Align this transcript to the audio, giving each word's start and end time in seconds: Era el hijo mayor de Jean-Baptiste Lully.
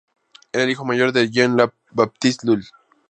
Era 0.51 0.63
el 0.63 0.71
hijo 0.71 0.83
mayor 0.83 1.11
de 1.11 1.29
Jean-Baptiste 1.29 2.47
Lully. 2.47 2.65